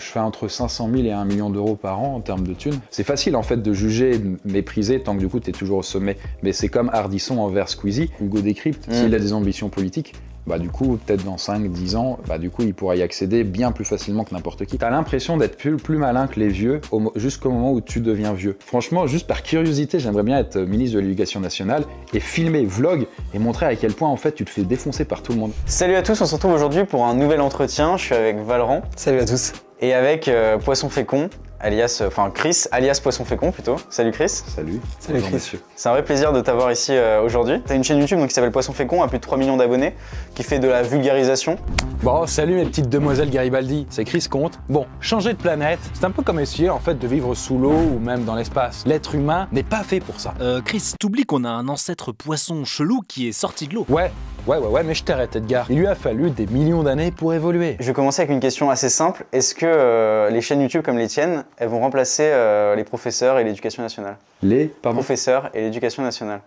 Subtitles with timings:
[0.00, 2.80] Je fais entre 500 000 et 1 million d'euros par an en termes de thunes.
[2.88, 5.80] C'est facile en fait de juger de mépriser tant que du coup tu es toujours
[5.80, 6.16] au sommet.
[6.42, 8.88] Mais c'est comme Hardisson envers Squeezie, Hugo décrypte.
[8.88, 8.92] Mm.
[8.94, 10.14] S'il a des ambitions politiques,
[10.46, 13.72] bah du coup, peut-être dans 5-10 ans, bah du coup, il pourra y accéder bien
[13.72, 14.78] plus facilement que n'importe qui.
[14.78, 16.80] T'as l'impression d'être plus, plus malin que les vieux
[17.16, 18.56] jusqu'au moment où tu deviens vieux.
[18.66, 23.38] Franchement, juste par curiosité, j'aimerais bien être ministre de l'Éducation nationale et filmer, vlog et
[23.38, 25.52] montrer à quel point en fait tu te fais défoncer par tout le monde.
[25.66, 27.96] Salut à tous, on se retrouve aujourd'hui pour un nouvel entretien.
[27.96, 29.52] Je suis avec Valran Salut à tous.
[29.80, 31.30] et avec euh, Poisson Fécond,
[31.62, 33.76] alias, euh, enfin Chris, alias Poisson Fécond plutôt.
[33.88, 34.28] Salut Chris.
[34.28, 34.80] Salut.
[34.98, 35.58] Salut, Bonjour, Chris.
[35.76, 37.62] C'est un vrai plaisir de t'avoir ici euh, aujourd'hui.
[37.64, 39.94] T'as une chaîne YouTube donc, qui s'appelle Poisson Fécond, à plus de 3 millions d'abonnés,
[40.34, 41.56] qui fait de la vulgarisation.
[42.02, 44.58] Bon, salut mes petites demoiselles Garibaldi, c'est Chris Comte.
[44.68, 47.72] Bon, changer de planète, c'est un peu comme essayer en fait de vivre sous l'eau
[47.72, 48.84] ou même dans l'espace.
[48.86, 50.34] L'être humain n'est pas fait pour ça.
[50.40, 53.86] Euh, Chris, t'oublies qu'on a un ancêtre poisson chelou qui est sorti de l'eau.
[53.88, 54.10] Ouais,
[54.46, 55.66] ouais, ouais, ouais, mais je t'arrête Edgar.
[55.70, 57.76] Il lui a fallu des millions d'années pour évoluer.
[57.80, 59.24] Je vais commencer avec une question assez simple.
[59.32, 63.38] Est-ce que euh, les chaînes YouTube comme les tiennes, elles vont remplacer euh, les professeurs
[63.38, 64.16] et l'éducation nationale?
[64.42, 64.98] Les, pardon?
[64.98, 66.40] Professeurs et l'éducation nationale.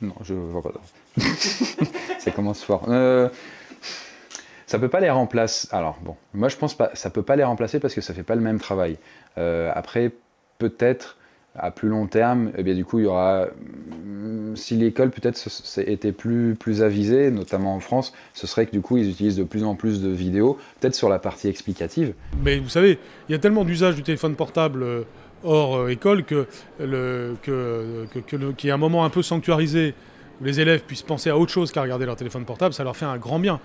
[0.00, 0.72] Non, je vois pas.
[2.18, 2.84] ça commence fort.
[2.88, 3.28] Euh,
[4.66, 5.68] ça peut pas les remplacer.
[5.72, 6.90] Alors bon, moi je pense pas.
[6.94, 8.98] Ça peut pas les remplacer parce que ça fait pas le même travail.
[9.36, 10.12] Euh, après,
[10.58, 11.16] peut-être
[11.56, 13.46] à plus long terme, eh bien du coup il y aura.
[14.04, 15.40] hum, Si l'école peut-être
[15.86, 19.44] était plus plus avisée, notamment en France, ce serait que du coup ils utilisent de
[19.44, 22.14] plus en plus de vidéos, peut-être sur la partie explicative.
[22.44, 25.02] Mais vous savez, il y a tellement d'usage du téléphone portable euh,
[25.44, 26.46] hors euh, école que,
[26.80, 29.94] le, qu'il y ait un moment un peu sanctuarisé
[30.40, 32.96] où les élèves puissent penser à autre chose qu'à regarder leur téléphone portable, ça leur
[32.96, 33.60] fait un grand bien.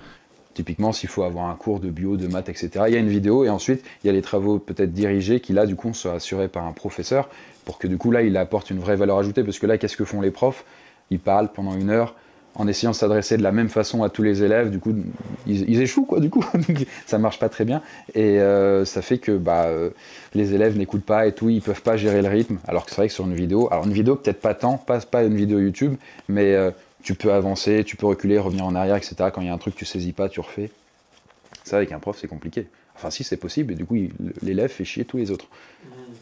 [0.55, 3.09] Typiquement, s'il faut avoir un cours de bio, de maths, etc., il y a une
[3.09, 6.11] vidéo et ensuite il y a les travaux peut-être dirigés qui là du coup sont
[6.11, 7.29] assurés par un professeur
[7.65, 9.43] pour que du coup là il apporte une vraie valeur ajoutée.
[9.43, 10.63] Parce que là qu'est-ce que font les profs?
[11.11, 12.15] Ils parlent pendant une heure
[12.55, 14.95] en essayant de s'adresser de la même façon à tous les élèves, du coup
[15.45, 16.43] ils, échouent quoi du coup,
[17.05, 17.81] ça marche pas très bien.
[18.13, 19.89] Et euh, ça fait que bah, euh,
[20.33, 22.57] les élèves n'écoutent pas et tout, ils peuvent pas gérer le rythme.
[22.67, 24.99] Alors que c'est vrai que sur une vidéo, alors une vidéo peut-être pas tant, pas,
[24.99, 25.95] pas une vidéo YouTube,
[26.29, 26.71] mais euh,
[27.05, 29.15] tu peux avancer, tu peux reculer, revenir en arrière, etc.
[29.31, 30.71] Quand il y a un truc que tu saisis pas, tu refais.
[31.63, 32.67] Ça, avec un prof, c'est compliqué.
[32.95, 33.95] Enfin, si, c'est possible, et du coup,
[34.41, 35.45] l'élève fait chier tous les autres.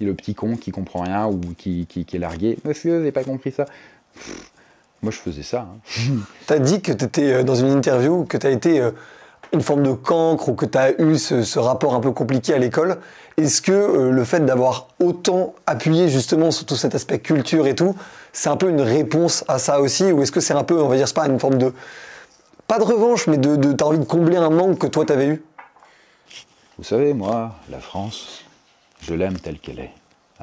[0.01, 2.57] Et le petit con qui comprend rien ou qui, qui- est largué.
[2.65, 3.65] Monsieur, j'ai pas compris ça.
[5.01, 5.69] Moi, je faisais ça.
[5.69, 6.13] hein.
[6.47, 8.91] T'as dit que t'étais dans une interview, que t'as été euh,
[9.53, 12.57] une forme de cancre ou que t'as eu ce, ce rapport un peu compliqué à
[12.57, 12.97] l'école.
[13.37, 17.75] Est-ce que euh, le fait d'avoir autant appuyé justement sur tout cet aspect culture et
[17.75, 17.95] tout,
[18.33, 20.89] c'est un peu une réponse à ça aussi Ou est-ce que c'est un peu, on
[20.89, 21.73] va dire, c'est pas une forme de.
[22.67, 25.27] Pas de revanche, mais de, de- t'as envie de combler un manque que toi t'avais
[25.27, 25.43] eu?
[26.77, 28.43] Vous savez, moi, la France,
[29.01, 29.91] je l'aime telle qu'elle est.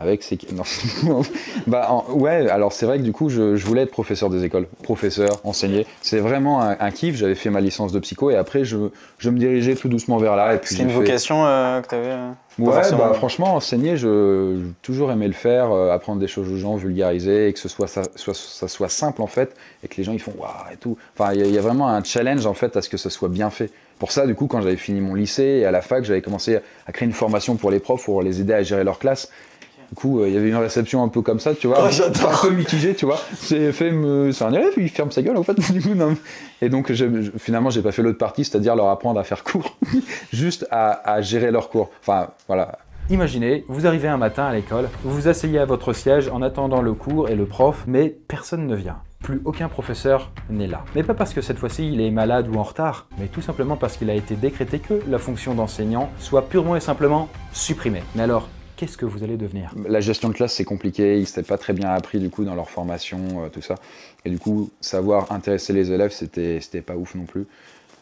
[0.00, 0.38] Avec ses...
[1.04, 1.22] Non.
[1.66, 4.44] bah, en- ouais, alors c'est vrai que du coup, je, je voulais être professeur des
[4.44, 4.66] écoles.
[4.82, 5.86] Professeur, enseigner.
[6.00, 7.16] C'est vraiment un, un kiff.
[7.16, 8.78] J'avais fait ma licence de psycho et après, je,
[9.18, 10.54] je me dirigeais tout doucement vers là.
[10.54, 14.56] Et puis C'est une fait- vocation euh, que euh, pas Ouais, bah, franchement, enseigner, je-
[14.58, 17.68] j'ai toujours aimé le faire, euh, apprendre des choses aux gens, vulgariser, et que ce
[17.68, 20.50] soit ça, soit, ça soit simple en fait, et que les gens ils font waouh
[20.72, 20.96] et tout.
[21.18, 22.96] Enfin, il y, a- il y a vraiment un challenge en fait à ce que
[22.96, 23.70] ce soit bien fait.
[23.98, 26.58] Pour ça, du coup, quand j'avais fini mon lycée et à la fac, j'avais commencé
[26.86, 29.30] à créer une formation pour les profs pour les aider à gérer leur classe.
[29.90, 32.02] Du coup, euh, il y avait une réception un peu comme ça, tu vois, Oh,
[32.26, 33.18] un peu mitigée, tu vois.
[33.36, 35.54] C'est fait, me- c'est un élève, il ferme sa gueule en fait.
[35.72, 36.16] Du coup, non.
[36.62, 36.92] Et donc,
[37.38, 39.76] finalement, j'ai pas fait l'autre partie, c'est-à-dire leur apprendre à faire cours,
[40.32, 41.90] juste à, à gérer leurs cours.
[42.02, 42.78] Enfin, voilà,
[43.08, 46.80] Imaginez, vous arrivez un matin à l'école, vous vous asseyez à votre siège en attendant
[46.80, 48.98] le cours et le prof, mais personne ne vient.
[49.20, 50.84] Plus aucun professeur n'est là.
[50.94, 53.76] Mais pas parce que cette fois-ci il est malade ou en retard, mais tout simplement
[53.76, 58.04] parce qu'il a été décrété que la fonction d'enseignant soit purement et simplement supprimée.
[58.14, 58.48] Mais alors,
[58.80, 61.18] qu'est-ce que vous allez devenir La gestion de classe, c'est compliqué.
[61.18, 63.74] Ils s'étaient pas très bien appris du coup dans leur formation, euh, tout ça.
[64.24, 67.46] Et du coup, savoir intéresser les élèves, c'était c'était pas ouf non plus.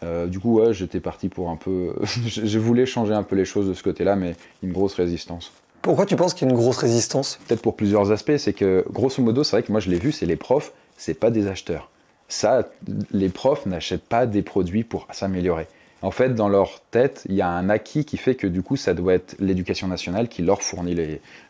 [0.05, 1.95] Euh, du coup, ouais, j'étais parti pour un peu.
[2.05, 5.53] je je voulais changer un peu les choses de ce côté-là, mais une grosse résistance.
[5.83, 7.41] Pourquoi tu penses qu'il y a une grosse résistance?
[7.49, 10.13] Peut-être pour plusieurs aspects, c'est que grosso modo, c'est vrai que moi je l'ai vu,
[10.13, 11.91] c'est les profs, c'est pas des acheteurs.
[12.29, 12.69] Ça,
[13.11, 15.67] les profs n'achètent pas des produits pour s'améliorer.
[16.03, 18.77] En fait, dans leur tête, il y a un acquis qui fait que du coup,
[18.77, 20.97] ça doit être l'éducation nationale qui leur fournit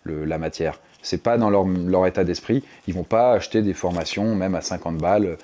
[0.06, 0.80] la matière.
[1.02, 2.64] C'est pas dans leur, état d'esprit.
[2.86, 5.36] Ils vont pas acheter des formations, même à 50 balles,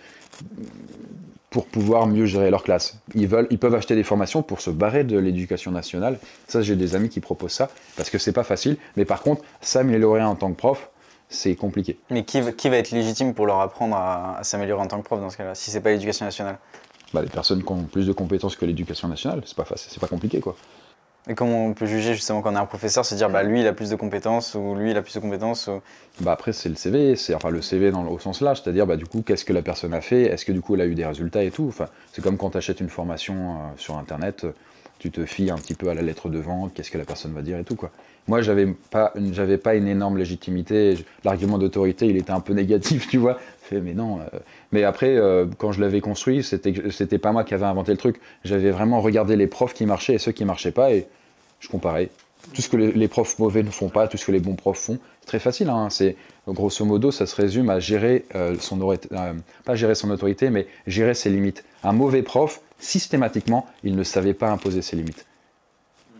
[1.50, 2.98] pour pouvoir mieux gérer leur classe.
[3.14, 6.18] Ils, veulent, ils peuvent acheter des formations pour se barrer de l'éducation nationale.
[6.48, 8.76] Ça, j'ai des amis qui proposent ça, parce que c'est pas facile.
[8.96, 10.90] Mais par contre, s'améliorer en tant que prof,
[11.28, 11.98] c'est compliqué.
[12.10, 15.20] Mais qui va être légitime pour leur apprendre à, à s'améliorer en tant que prof
[15.20, 16.58] dans ce cas-là, si c'est pas l'éducation nationale?
[17.14, 20.00] Bah, les personnes qui ont plus de compétences que l'éducation nationale, c'est pas, facile- c'est
[20.00, 20.56] pas compliqué, quoi.
[21.28, 23.60] Et comment on peut juger justement quand on est un professeur, se dire bah lui
[23.60, 25.80] il a plus de compétences ou lui il a plus de compétences ou...
[26.20, 28.86] Bah après, c'est le CV, c'est enfin le CV dans, le- au sens large, c'est-à-dire
[28.86, 30.86] bah, du coup, qu'est-ce que la personne a fait, est-ce que du coup elle a
[30.86, 31.66] eu des résultats et tout?
[31.68, 34.44] Enfin, c'est comme quand tu achètes une formation euh, sur Internet,
[34.98, 37.32] tu te fies un petit peu à la lettre de vente, qu'est-ce que la personne
[37.32, 37.90] va dire et tout quoi.
[38.26, 40.96] Moi, j'avais pas, j'avais pas une énorme légitimité.
[41.24, 43.38] L'argument d'autorité, il était un peu négatif, tu vois.
[43.72, 44.20] Mais non.
[44.20, 44.38] euh.
[44.72, 47.98] Mais après, euh, quand je l'avais construit, c'était, c'était pas moi qui avais inventé le
[47.98, 48.20] truc.
[48.44, 51.06] J'avais vraiment regardé les profs qui marchaient et ceux qui marchaient pas, et
[51.60, 52.10] je comparais.
[52.52, 54.78] Tout ce que les, profs mauvais ne font pas, tout ce que les bons profs
[54.78, 55.70] font, c'est très facile.
[55.70, 55.88] Hein.
[55.88, 56.16] C'est
[56.46, 59.32] grosso modo, ça se résume à gérer euh, son euh,
[59.64, 61.64] pas gérer son autorité, mais gérer ses limites.
[61.82, 65.24] Un mauvais prof, systématiquement, il ne savait pas imposer ses limites.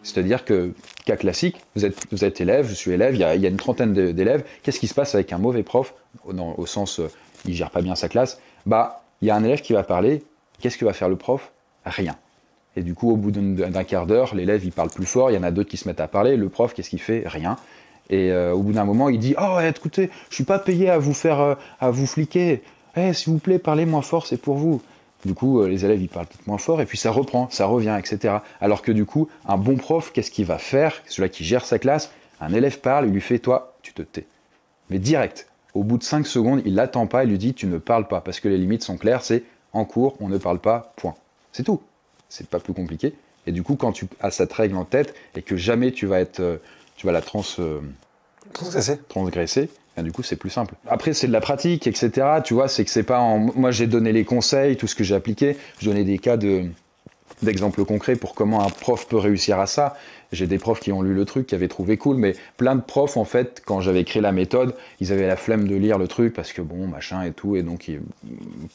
[0.05, 0.73] C'est-à-dire que,
[1.07, 1.85] cas classique, vous
[2.25, 4.45] êtes, élève, je suis élève, il y a, une trentaine d'élèves.
[4.63, 7.09] Qu'est-ce qui se passe avec un mauvais prof, au, sens, euh,
[7.47, 8.41] il gère pas bien sa classe?
[8.67, 10.23] Bah, il y a un élève qui va parler.
[10.61, 11.53] Qu'est-ce que va faire le prof?
[11.85, 12.17] Rien.
[12.77, 15.39] Et du coup, au bout d'un quart d'heure, l'élève il parle plus fort, il y
[15.39, 16.37] en a d'autres qui se mettent à parler.
[16.37, 17.23] Le prof, qu'est-ce qu'il fait?
[17.27, 17.57] Rien.
[18.11, 20.99] Et euh, au bout d'un moment, il dit Oh, écoutez, je suis pas payé à
[20.99, 22.63] vous faire, euh, à vous fliquer.
[22.97, 24.83] Eh, s'il vous plaît, parlez moins fort, c'est pour vous.
[25.25, 27.67] Du coup, euh, les élèves, ils parlent peut-être moins fort, et puis ça reprend, ça
[27.67, 28.37] revient, etc.
[28.61, 31.03] Alors que du coup, un bon prof, qu'est-ce qu'il va faire?
[31.07, 34.27] Celui qui gère sa classe, un élève parle, il lui fait Toi, tu te tais.
[34.91, 37.79] Mais direct, au bout de 5 secondes, il l'attend pas, il lui dit Tu ne
[37.79, 40.93] parles pas, parce que les limites sont claires, c'est en cours, on ne parle pas,
[40.97, 41.15] point.
[41.53, 41.81] C'est tout.
[42.29, 43.15] C'est pas plus compliqué.
[43.47, 46.21] Et du coup, quand tu as cette règle en tête, et que jamais tu vas
[46.21, 46.41] être.
[46.41, 46.59] euh,
[46.97, 47.43] tu vas la trans.
[47.59, 47.81] euh,
[49.09, 49.69] transgresser,
[50.03, 50.75] du coup c'est plus simple.
[50.89, 52.11] Après c'est de la pratique, etc.
[52.45, 53.21] Tu vois, c'est que c'est pas.
[53.21, 56.65] Moi j'ai donné les conseils, tout ce que j'ai appliqué, je donnais des cas de
[57.43, 59.97] d'exemples concrets pour comment un prof peut réussir à ça.
[60.33, 62.81] J'ai des profs qui ont lu le truc, qui avaient trouvé cool, mais plein de
[62.81, 66.09] profs en fait, quand j'avais créé la méthode, ils avaient la flemme de lire le
[66.09, 67.91] truc parce que bon, machin et tout, et donc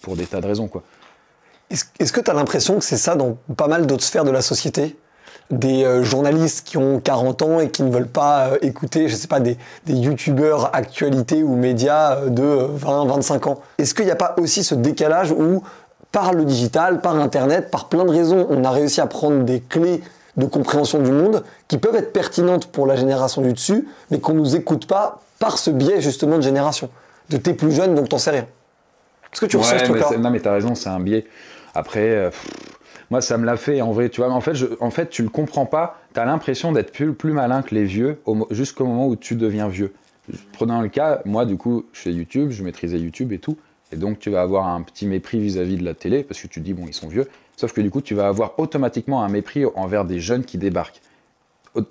[0.02, 0.84] pour des tas de raisons quoi.
[1.70, 4.42] Est-ce que tu as l'impression que c'est ça dans pas mal d'autres sphères de la
[4.42, 4.96] société?
[5.52, 9.16] Des euh, journalistes qui ont 40 ans et qui ne veulent pas euh, écouter, je
[9.16, 13.60] sais pas, des, des youtubeurs actualités ou médias euh, de 20-25 ans.
[13.80, 15.64] Est-ce qu'il n'y a pas aussi ce décalage où,
[16.12, 19.60] par le digital, par Internet, par plein de raisons, on a réussi à prendre des
[19.60, 20.02] clés
[20.38, 24.34] de compréhension du monde qui peuvent être pertinentes pour la génération du dessus, mais qu'on
[24.34, 26.90] ne nous écoute pas par ce biais justement de génération?
[27.30, 28.46] De t'es plus jeune, donc t'en sais rien.
[29.34, 30.18] Est-ce que tu ressens ce truc-là?
[30.18, 31.26] non, mais t'as raison, c'est un biais.
[31.76, 32.48] Après, pff,
[33.10, 34.10] moi, ça me l'a fait en vrai.
[34.10, 36.00] Tu vois, en fait, en fait, tu le comprends pas.
[36.14, 38.20] T'as l'impression d'être plus, plus malin que les vieux
[38.52, 39.94] jusqu'au moment où tu deviens vieux.
[40.54, 43.58] Prenons le cas, moi, du coup, je fais YouTube, je maîtrisais YouTube et tout.
[43.92, 46.60] Et donc, tu vas avoir un petit mépris vis-à-vis de la télé parce que tu
[46.60, 47.28] dis, bon, ils sont vieux.
[47.58, 51.02] Sauf que du coup, tu vas avoir automatiquement un mépris envers des jeunes qui débarquent.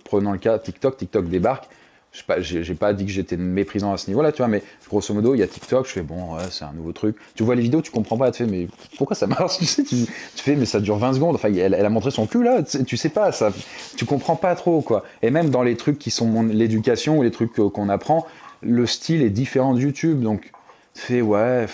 [0.04, 1.68] Prenons le cas TikTok, TikTok débarque.
[2.12, 5.12] Je sais pas, pas dit que j'étais méprisant à ce niveau-là, tu vois, mais grosso
[5.12, 7.16] modo, il y a TikTok, je fais bon, ouais, c'est un nouveau truc.
[7.34, 8.66] Tu vois les vidéos, tu comprends pas, tu fais, mais
[8.96, 10.06] pourquoi ça marche Tu tu,
[10.36, 11.34] fais, mais ça dure 20 secondes.
[11.34, 13.52] Enfin, elle, a montré son cul là, tu tu sais pas, ça,
[13.96, 15.04] tu comprends pas trop, quoi.
[15.22, 18.26] Et même dans les trucs qui sont l'éducation ou les trucs qu'on apprend,
[18.62, 20.50] le style est différent de YouTube, donc
[20.94, 21.66] tu fais, ouais.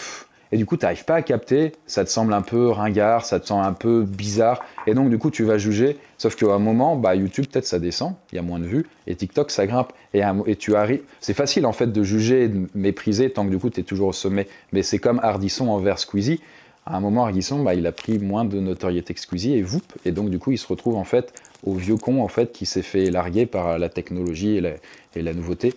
[0.54, 3.40] Et du coup, tu n'arrives pas à capter, ça te semble un peu ringard, ça
[3.40, 5.98] te semble un peu bizarre, et donc du coup, tu vas juger.
[6.16, 8.86] Sauf qu'à un moment, bah, YouTube, peut-être ça descend, il y a moins de vues,
[9.08, 9.92] et TikTok, ça grimpe.
[10.12, 10.22] Et,
[10.54, 11.00] tu arrives.
[11.20, 13.82] C'est facile en fait de juger et de mépriser tant que du coup, tu es
[13.82, 14.46] toujours au sommet.
[14.70, 16.40] Mais c'est comme Hardisson envers Squeezie.
[16.86, 19.82] À un moment, Hardisson, bah, il a pris moins de notoriété que Squeezie, et voup,
[20.04, 21.32] et donc du coup, il se retrouve en fait
[21.64, 25.74] au vieux con en fait qui s'est fait larguer par la technologie et la, nouveauté.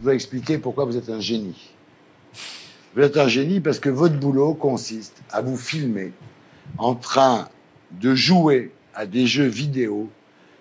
[0.00, 1.72] Je vais expliquer pourquoi vous êtes un génie.
[2.94, 6.12] Vous êtes un génie parce que votre boulot consiste à vous filmer
[6.78, 7.48] en train
[7.92, 10.08] de jouer à des jeux vidéo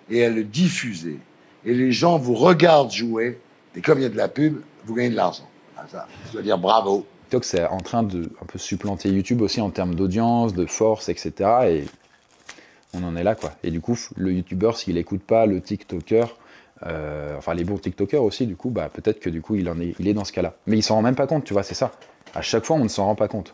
[0.10, 1.18] et à le diffuser.
[1.66, 3.40] Et les gens vous regardent jouer,
[3.76, 5.48] et comme il y a de la pub, vous gagnez de l'argent.
[5.78, 7.06] Ah, ça, je dois dire bravo.
[7.24, 11.10] TikTok, c'est en train de un peu supplanter YouTube aussi en termes d'audience, de force,
[11.10, 11.32] etc.
[11.68, 11.84] Et
[12.94, 13.54] on en est là, quoi.
[13.64, 16.36] Et du coup, le YouTuber, s'il écoute pas le TikToker,
[16.86, 20.14] euh, enfin les bons TikTokers aussi, du coup, bah, peut-être que du coup, il, est,
[20.14, 20.56] dans ce cas-là.
[20.66, 21.92] Mais il s'en rend même pas compte, tu vois, c'est ça.
[22.36, 23.54] À chaque fois, on ne s'en rend pas compte.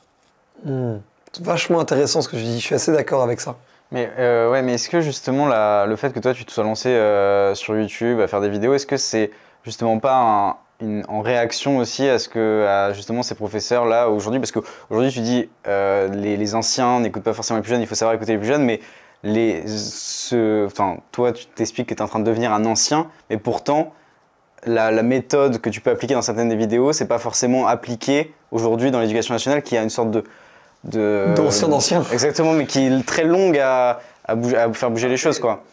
[0.65, 0.97] Hmm.
[1.31, 3.55] C'est vachement intéressant ce que je dis, je suis assez d'accord avec ça.
[3.91, 6.63] Mais euh, ouais, mais est-ce que justement la- le fait que toi tu te sois
[6.63, 9.31] lancé euh, sur YouTube à faire des vidéos, est-ce que c'est
[9.63, 10.55] justement pas un-
[10.85, 15.11] une- en réaction aussi à ce que à justement ces professeurs là aujourd'hui, parce qu'aujourd'hui
[15.11, 18.15] tu dis euh, les, les anciens n'écoutent pas forcément les plus jeunes, il faut savoir
[18.15, 18.79] écouter les plus jeunes, mais
[19.23, 23.07] les, ce, enfin toi tu t'expliques que tu es en train de devenir un ancien,
[23.29, 23.93] mais pourtant
[24.65, 28.33] la, la méthode que tu peux appliquer dans certaines des vidéos, c'est pas forcément appliqué
[28.51, 30.23] aujourd'hui dans l'éducation nationale, qui a une sorte de
[30.83, 32.03] de D'ancien d'ancien.
[32.13, 35.63] Exactement, mais qui est très longue à, à, bouger- à faire bouger les choses, quoi.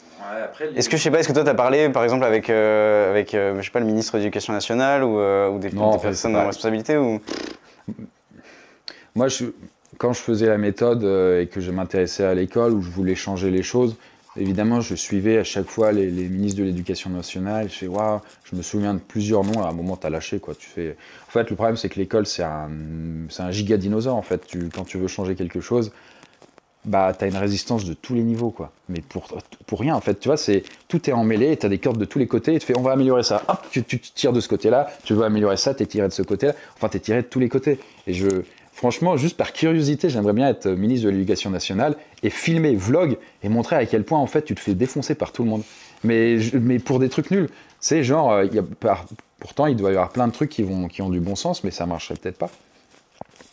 [0.75, 3.35] Est-ce que je sais pas, est-ce que toi t'as parlé par exemple avec, euh, avec
[3.35, 5.97] euh, je sais pas, le ministre de l'Éducation nationale ou, euh, ou des, Non, des
[5.97, 7.21] en fait, personnes en responsabilité ou...
[9.15, 9.45] Moi, je,
[9.99, 13.15] quand je faisais la méthode euh, et que je m'intéressais à l'école, où je voulais
[13.15, 13.97] changer les choses,
[14.37, 17.69] évidemment, je suivais à chaque fois les, ministres de l'Éducation nationale.
[17.69, 19.63] Je fais, waouh, je me souviens de plusieurs noms.
[19.63, 20.55] À un moment, tu as lâché, quoi.
[20.55, 20.97] Tu fais...
[21.29, 22.71] En fait, le problème, c'est que l'école, c'est un,
[23.29, 24.47] c'est un giga dinosaure, en fait.
[24.47, 25.93] Tu, quand tu veux changer quelque chose,
[26.85, 28.73] bah, tu as une résistance de tous les niveaux, quoi.
[28.89, 29.29] Mais pour,
[29.67, 32.05] pour rien, en fait, tu vois, c'est tout est emmêlé, tu as des cordes de
[32.05, 33.43] tous les côtés, et tu fais, on va améliorer ça.
[33.49, 36.13] Hop, tu, tu tires de ce côté-là, tu veux améliorer ça, tu es tiré de
[36.13, 36.55] ce côté-là.
[36.77, 37.79] Enfin, tu es tiré de tous les côtés.
[38.07, 42.75] Et je, franchement, juste par curiosité, j'aimerais bien être ministre de l'Éducation nationale et filmer,
[42.75, 45.51] vlog, et montrer à quel point, en fait, tu te fais défoncer par tout le
[45.51, 45.63] monde.
[46.05, 46.39] Mais,
[46.85, 47.49] pour des trucs nuls.
[47.79, 48.47] C'est genre, euh,
[49.39, 51.87] pourtant, il doit y avoir plein de trucs qui ont du bon sens, mais ça
[51.87, 52.51] marcherait peut-être pas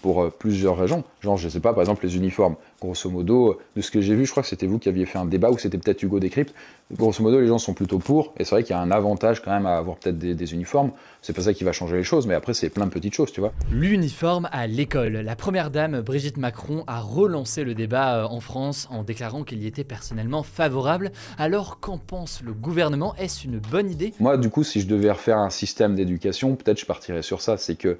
[0.01, 1.03] pour euh, plusieurs raisons.
[1.21, 2.55] Genre, je sais pas, par exemple, les uniformes.
[2.81, 5.05] Grosso modo, euh, de ce que j'ai vu, je crois que c'était vous qui aviez
[5.05, 6.53] fait un débat, ou c'était peut-être Hugo Décrypte.
[6.91, 9.41] Grosso modo, les gens sont plutôt pour, et c'est vrai qu'il y a un avantage
[9.41, 10.91] quand même à avoir peut-être des, des uniformes.
[11.21, 13.31] C'est pas ça qui va changer les choses, mais après, c'est plein de petites choses,
[13.31, 13.51] tu vois.
[13.71, 15.13] L'uniforme à l'école.
[15.13, 19.61] La première dame, Brigitte Macron, a relancé le débat euh, en France en déclarant qu'il
[19.61, 21.11] y était personnellement favorable.
[21.37, 23.13] Alors qu'en pense le gouvernement?
[23.15, 24.13] Est-ce une bonne idée?
[24.19, 27.57] Moi, du coup, si je devais refaire un système d'éducation, peut-être je partirais sur ça.
[27.57, 27.97] C'est que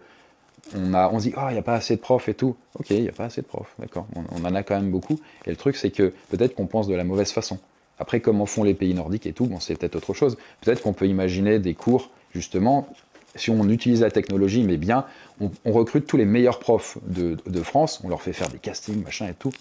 [0.76, 2.56] on, a, on se dit, oh, il n'y a pas assez de profs et tout.
[2.78, 4.08] Ok, il n'y a pas assez de profs, d'accord.
[4.16, 5.20] On, on en a quand même beaucoup.
[5.46, 7.60] Et le truc, c'est que peut-être qu'on pense de la mauvaise façon.
[7.98, 10.38] Après, comment font les pays nordiques et tout, bon, c'est peut-être autre chose.
[10.62, 12.88] Peut-être qu'on peut imaginer des cours, justement,
[13.36, 15.06] si on utilise la technologie, mais bien,
[15.42, 18.58] on, on recrute tous les meilleurs profs de, de France, on leur fait faire des
[18.58, 19.52] castings, machin et tout.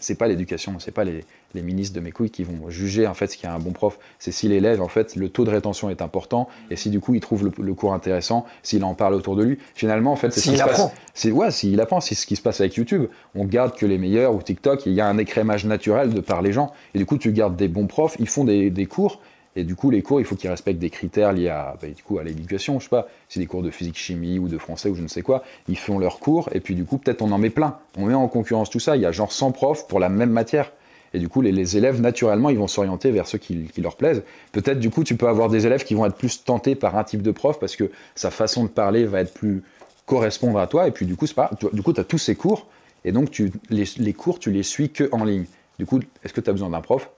[0.00, 1.24] C'est pas l'éducation, c'est pas les,
[1.54, 3.72] les ministres de mes couilles qui vont juger en fait ce qui est un bon
[3.72, 3.98] prof.
[4.18, 7.14] C'est si l'élève, en fait, le taux de rétention est important et si du coup
[7.14, 9.58] il trouve le, le cours intéressant, s'il en parle autour de lui.
[9.74, 10.88] Finalement, en fait, c'est ce S'il qui se apprend.
[10.88, 10.96] passe.
[11.14, 13.06] C'est ouais, s'il apprend, c'est ce qui se passe avec YouTube.
[13.34, 16.42] On garde que les meilleurs ou TikTok, il y a un écrémage naturel de par
[16.42, 16.72] les gens.
[16.94, 19.20] Et du coup, tu gardes des bons profs, ils font des, des cours.
[19.58, 22.00] Et du coup, les cours, il faut qu'ils respectent des critères liés à, bah, du
[22.00, 22.78] coup, à l'éducation.
[22.78, 25.08] Je sais pas, c'est des cours de physique, chimie ou de français ou je ne
[25.08, 25.42] sais quoi.
[25.66, 27.76] Ils font leurs cours et puis du coup, peut-être on en met plein.
[27.96, 28.94] On met en concurrence tout ça.
[28.94, 30.70] Il y a genre 100 profs pour la même matière.
[31.12, 34.22] Et du coup, les, élèves, naturellement, ils vont s'orienter vers ceux qui, leur plaisent.
[34.52, 37.02] Peut-être, du coup, tu peux avoir des élèves qui vont être plus tentés par un
[37.02, 39.64] type de prof parce que sa façon de parler va être plus
[40.06, 40.86] correspondre à toi.
[40.86, 42.68] Et puis, du coup, pas, tu, du coup, as tous ces cours.
[43.04, 45.46] Et donc, tu, les, cours, tu les suis que en ligne.
[45.80, 47.10] Du coup, est-ce que tu as besoin d'un prof?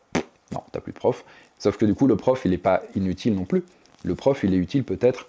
[0.53, 1.25] Non, tu plus de prof.
[1.61, 3.63] Sauf que du coup, le prof, il n'est pas inutile non plus.
[4.03, 5.29] Le prof, il est utile peut-être.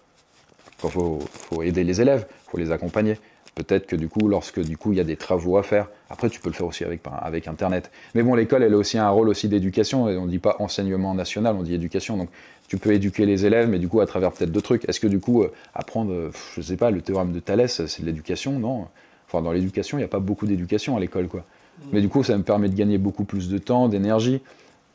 [0.84, 3.20] Il faut, faut aider les élèves, il faut les accompagner.
[3.54, 6.30] Peut-être que du coup, lorsque du coup il y a des travaux à faire, après
[6.30, 7.92] tu peux le faire aussi avec, avec Internet.
[8.16, 10.10] Mais bon, l'école, elle a aussi un rôle aussi d'éducation.
[10.10, 12.16] Et on ne dit pas enseignement national, on dit éducation.
[12.16, 12.30] Donc
[12.70, 14.90] tu peux éduquer les élèves, mais du coup à travers peut-être d'autres trucs.
[14.90, 18.02] Est-ce que du coup euh, apprendre, euh, je sais pas, le théorème de Thalès, c'est
[18.02, 18.58] de l'éducation?
[18.58, 18.88] Non.
[19.28, 21.46] Enfin, dans l'éducation, il n'y a pas beaucoup d'éducation à l'école, quoi.
[21.92, 24.42] Mais du coup, ça me permet de gagner beaucoup plus de temps, d'énergie.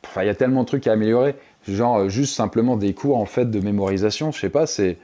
[0.09, 1.35] Enfin, il y a tellement de trucs à améliorer.
[1.67, 4.97] Genre, euh, juste simplement des cours en fait de mémorisation, je sais pas, c'est.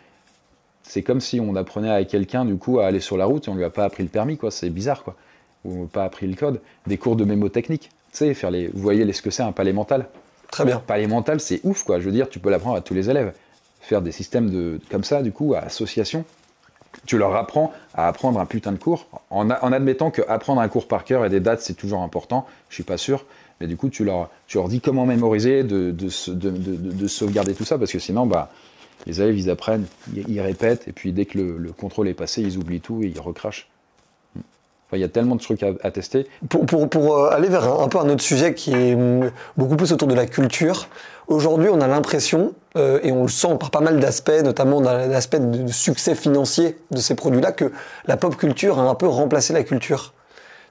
[0.86, 3.52] C'est comme si on apprenait à quelqu'un du coup à aller sur la route et
[3.52, 4.52] on lui a pas appris le permis, quoi.
[4.52, 5.16] C'est bizarre, quoi.
[5.64, 6.60] Ou pas appris le code.
[6.88, 7.90] Des cours de mémotechnique.
[8.12, 8.68] Tu sais, faire les.
[8.68, 10.08] Vous voyez les- ce que c'est un palais mental
[10.52, 10.80] Très bien.
[10.86, 12.00] Palais mental, c'est ouf, quoi.
[12.00, 13.34] Je veux dire, tu peux l'apprendre à tous les élèves.
[13.80, 16.26] Faire des systèmes de comme ça, du coup, à association.
[17.08, 20.62] Tu leur apprends à apprendre un putain de cours, en, a- en admettant que apprendre
[20.62, 22.46] un cours par cœur et des dates, c'est toujours important.
[22.70, 23.26] Je suis pas sûr.
[23.64, 24.28] Mais du coup, tu leur,
[24.68, 26.10] dis comment mémoriser, de,
[27.08, 28.52] sauvegarder tout ça, parce que sinon, bah,
[29.08, 32.42] les élèves, ils apprennent, ils, répètent, et puis dès que le, le contrôle est passé,
[32.42, 33.70] ils oublient tout et ils recrachent.
[34.36, 36.28] Enfin, il y a tellement de trucs à, tester.
[36.50, 40.10] Pour, euh, aller vers un, peu un autre sujet qui est hum, beaucoup plus autour
[40.10, 40.90] de la culture,
[41.30, 44.92] aujourd'hui on a l'impression, euh, et on le sent par pas mal d'aspects, notamment dans
[44.92, 47.72] l'aspect de, de succès financier de ces produits-là, que
[48.08, 50.14] la pop culture a un peu remplacé la culture.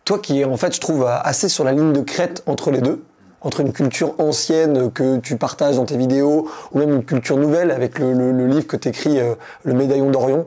[0.04, 3.04] Toi qui en fait, je trouve, assez sur la ligne de crête entre les deux,
[3.40, 7.70] entre une culture ancienne que tu partages dans tes vidéos, ou même une culture nouvelle
[7.70, 9.18] avec le, livre que tu écris,
[9.64, 10.46] Le Médaillon d'Orion,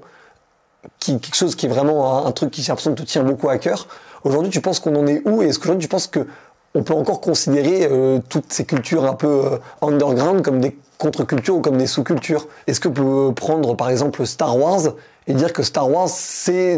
[1.00, 3.50] qui, quelque chose qui est vraiment un, un truc qui, j'ai l'impression, te tient beaucoup
[3.50, 3.88] à cœur.
[4.24, 5.42] Aujourd'hui, tu penses qu'on en est où?
[5.42, 6.28] Et est-ce qu'aujourd'hui, tu penses que
[6.76, 11.56] on peut encore considérer euh, toutes ces cultures un peu euh, underground comme des contre-cultures
[11.56, 12.48] ou comme des sous-cultures.
[12.68, 14.94] Est-ce que peut prendre par exemple Star Wars
[15.28, 16.78] et dire que Star Wars c'est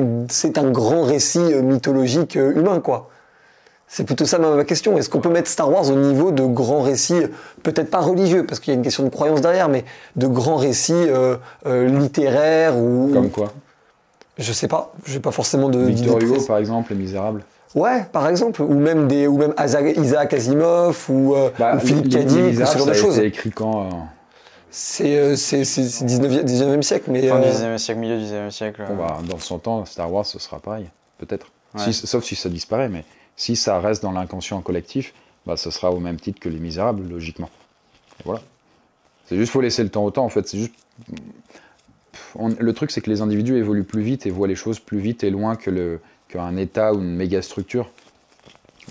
[0.57, 3.09] un grand récit euh, mythologique euh, humain quoi?
[3.87, 4.97] C'est plutôt ça ma question.
[4.97, 7.21] Est-ce qu'on peut mettre Star Wars au niveau de grands récits,
[7.63, 9.85] peut-être pas religieux, parce qu'il y a une question de croyance derrière, mais
[10.17, 13.53] de grands récits euh, euh, littéraires ou Comme quoi?
[14.37, 17.43] Je sais pas, j'ai pas forcément de Victor Hugo, par exemple, Les Misérables.
[17.77, 22.07] Ouais, par exemple, ou même des, ou même Isaac Asimov ou, euh, Bah, ou Philippe
[22.07, 23.17] ou ce genre de choses.
[23.19, 23.89] été écrit quand euh,
[24.71, 28.17] C'est euh, c'est c'est- c'est 19e, 19e siècle, mais Fin euh, du 19e siècle, milieu
[28.17, 28.83] du 19e siècle.
[28.87, 31.47] Bon, bah, dans 100 ans, Star Wars, ce sera pareil, peut-être.
[31.75, 31.91] Ouais.
[31.91, 33.05] Si- sauf si ça disparaît, mais
[33.35, 35.13] si ça reste dans l'inconscient collectif,
[35.45, 37.49] bah, ce sera au même titre que Les Misérables, logiquement.
[38.19, 38.41] Et voilà.
[39.29, 40.47] C'est juste, faut laisser le temps au temps, en fait.
[40.47, 40.73] C'est juste.
[41.05, 44.79] Pff, on- le truc, c'est que les individus évoluent plus vite et voient les choses
[44.79, 47.89] plus vite et loin que le qu'un État ou une méga structure.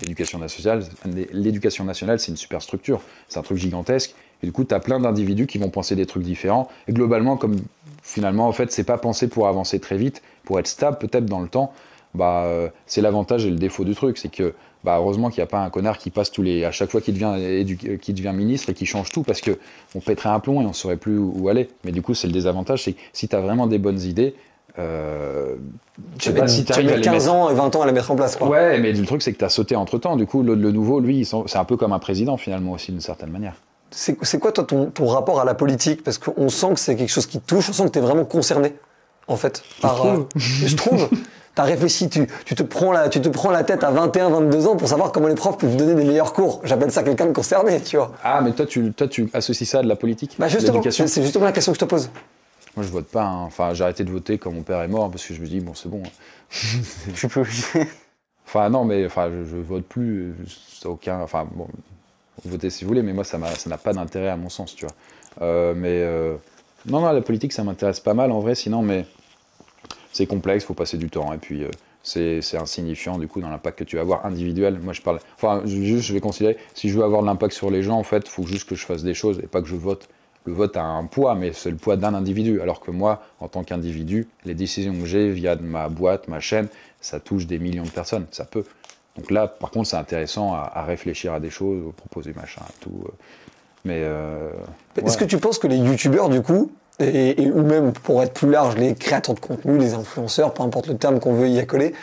[0.01, 0.83] L'éducation nationale,
[1.31, 3.01] l'éducation nationale, c'est une super structure.
[3.29, 4.13] C'est un truc gigantesque.
[4.43, 6.67] Et du coup, tu as plein d'individus qui vont penser des trucs différents.
[6.87, 7.57] Et globalement, comme
[8.03, 11.39] finalement, en fait, c'est pas pensé pour avancer très vite, pour être stable peut-être dans
[11.39, 11.73] le temps,
[12.13, 14.17] bah, euh, c'est l'avantage et le défaut du truc.
[14.17, 14.53] C'est que,
[14.83, 17.01] bah, heureusement qu'il n'y a pas un connard qui passe tous les, à chaque fois
[17.01, 19.57] qu'il devient, qui devient ministre et qui change tout parce que
[19.95, 21.69] on pèterait un plomb et on saurait plus où aller.
[21.83, 22.83] Mais du coup, c'est le désavantage.
[22.83, 24.35] C'est que si tu as vraiment des bonnes idées,
[24.79, 25.55] euh,
[26.19, 28.11] je sais Tu pas si les 15 mettre- ans et 20 ans à la mettre
[28.11, 28.35] en place.
[28.35, 28.47] Quoi.
[28.49, 30.15] Ouais, mais le truc, c'est que tu as sauté entre temps.
[30.15, 33.01] Du coup, le, le nouveau, lui, c'est un peu comme un président finalement aussi, d'une
[33.01, 33.53] certaine manière.
[33.91, 36.03] C'est quoi toi ton, ton rapport à la politique?
[36.03, 38.01] Parce qu'on sent que c'est quelque chose qui te touche, on sent que tu es
[38.01, 38.73] vraiment concerné,
[39.27, 39.63] en fait.
[39.81, 41.09] Par, trouves euh, je trouve.
[41.55, 44.67] T'as réfléchi, tu, tu, te prends la, tu te prends la tête à 21, 22
[44.67, 46.61] ans pour savoir comment les profs peuvent donner des meilleurs cours.
[46.63, 48.11] J'appelle ça quelqu'un de concerné, tu vois.
[48.23, 50.35] Ah, mais toi, tu, toi, tu associes ça à de la politique?
[50.37, 52.11] Bah justement, c'est justement la question que je te pose.
[52.77, 53.25] Moi, je vote pas.
[53.25, 53.43] hein.
[53.45, 55.47] Enfin, j'ai arrêté de voter quand mon père est mort hein, parce que je me
[55.47, 56.03] dis, bon, c'est bon.
[56.51, 57.89] Je suis obligé.
[58.47, 60.29] Enfin, non, mais enfin, je, je vote plus.
[60.29, 61.21] euh, Ça a aucun.
[61.21, 61.67] Enfin, bon,
[62.45, 64.75] votez si vous voulez, mais moi, ça m'a- ça n'a pas d'intérêt à mon sens,
[64.75, 64.95] tu vois.
[65.41, 66.37] Euh, mais euh,
[66.87, 69.05] non, non, la politique, ça m'intéresse pas mal en vrai, sinon, mais
[70.11, 71.33] c'est complexe, faut passer du temps.
[71.33, 71.69] Et puis, euh,
[72.03, 74.79] c'est c'est insignifiant, du coup, dans l'impact que tu vas avoir individuel.
[74.79, 75.19] Moi, je parle.
[75.35, 78.03] Enfin, juste, je vais considérer, si je veux avoir de l'impact sur les gens, en
[78.03, 80.07] fait, il faut juste que je fasse des choses et pas que je vote.
[80.47, 82.61] Le vote a un poids, mais c'est le poids d'un individu.
[82.61, 86.69] Alors que moi, en tant qu'individu, les décisions que j'ai via ma boîte, ma chaîne,
[87.01, 88.25] ça touche des millions de personnes.
[88.31, 88.63] Ça peut.
[89.17, 93.03] Donc là, par contre, c'est intéressant à, à réfléchir à des choses, proposer machin, tout.
[93.05, 93.11] euh.
[93.83, 94.49] Mais euh,
[94.95, 95.25] Est-ce ouais.
[95.25, 98.49] que tu penses que les youtubeurs, du coup, et, et- ou même pour être plus
[98.49, 101.93] large, les créateurs de contenu, les influenceurs, peu importe le terme qu'on veut y accoler,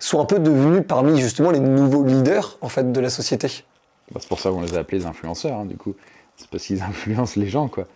[0.00, 3.64] sont un peu devenus parmi justement les nouveaux leaders en fait de la société?
[4.12, 5.94] Bah, c'est pour ça qu'on les a appelés les influenceurs, hein, du coup.
[6.42, 7.86] C'est parce qu'ils influencent les gens, quoi.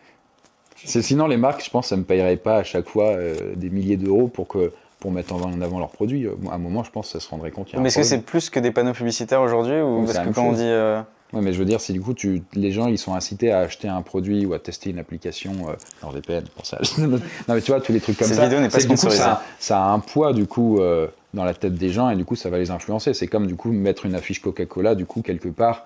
[0.77, 3.71] Sinon, les marques, je pense, ça ne me payerait pas à chaque fois euh, des
[3.71, 6.29] milliers d'euros pour, que, pour mettre en avant leurs produits.
[6.51, 7.75] À un moment, je pense ça se rendrait compte.
[7.75, 10.45] Mais est-ce que c'est plus que des panneaux publicitaires aujourd'hui ou Oui, parce que quand
[10.45, 11.01] on dit euh,
[11.33, 13.59] Ouais, mais je veux dire, si du coup, tu, les gens, ils sont incités à
[13.61, 16.79] acheter un produit ou à tester une application, euh, alors VPN, pour ça.
[16.99, 18.45] non, mais tu vois, tous les trucs comme Cette ça.
[18.45, 19.23] vidéo n'est pas du coup, sponsorisée.
[19.23, 22.25] ça, ça a un poids, du coup, euh, dans la tête des gens et du
[22.25, 23.13] coup, ça va les influencer.
[23.13, 25.85] C'est comme, du coup, mettre une affiche Coca-Cola, du coup, quelque part,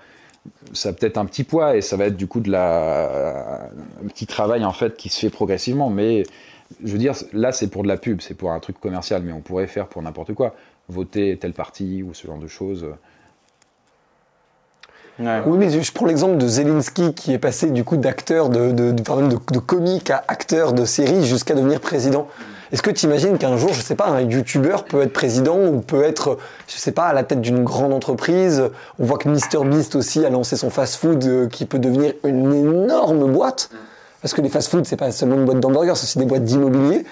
[0.73, 3.65] ça a peut-être un petit poids et ça va être, du coup, de la,
[4.03, 5.91] un petit travail, en fait, qui se fait progressivement.
[5.91, 6.23] Mais,
[6.83, 9.33] je veux dire, là, c'est pour de la pub, c'est pour un truc commercial, mais
[9.33, 10.55] on pourrait faire pour n'importe quoi.
[10.89, 12.87] Voter tel parti ou ce genre de choses.
[15.19, 15.43] ouais.
[15.47, 18.93] Oui, mais je prends l'exemple de Zelensky qui est passé du coup d'acteur, de, de,
[18.93, 22.27] de, de comique à acteur de série jusqu'à devenir président.
[22.73, 25.81] Est-ce que tu imagines qu'un jour, je sais pas, un youtubeur peut être président ou
[25.81, 28.63] peut être, je sais pas, à la tête d'une grande entreprise?
[29.01, 33.33] On voit que MrBeast aussi a lancé son fast-food euh, qui peut devenir une énorme
[33.33, 33.71] boîte.
[34.23, 37.05] Parce que les fast-food, c'est pas seulement une boîte d'hamburgers, c'est aussi des boîtes d'immobilier.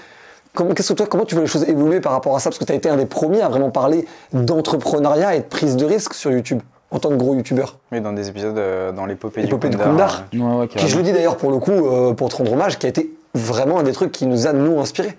[0.54, 2.50] Comment, qu'est-ce que toi, comment tu vois les choses évoluer par rapport à ça?
[2.50, 5.76] Parce que tu as été un des premiers à vraiment parler d'entrepreneuriat et de prise
[5.76, 7.78] de risque sur YouTube, en tant que gros youtubeur.
[7.90, 10.50] Oui, dans des épisodes, euh, dans l'épopée du L'épopée de Kundar, Kundar.
[10.52, 12.78] Ouais, ouais, Qui, je le dis d'ailleurs pour le coup, euh, pour te rendre hommage,
[12.78, 15.16] qui a été vraiment un des trucs qui nous a, nous, inspirés.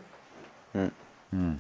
[0.76, 1.54] Hmm.